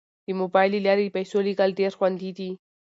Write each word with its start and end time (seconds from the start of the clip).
د 0.25 0.27
موبایل 0.39 0.71
له 0.75 0.79
لارې 0.85 1.03
د 1.07 1.13
پيسو 1.15 1.37
لیږل 1.45 1.69
ډیر 1.79 1.91
خوندي 1.97 2.31
دي. 2.37 2.51